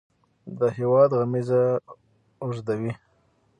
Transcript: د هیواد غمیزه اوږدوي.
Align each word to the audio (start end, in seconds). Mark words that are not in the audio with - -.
د 0.57 0.59
هیواد 0.77 1.09
غمیزه 1.19 1.61
اوږدوي. 2.43 2.93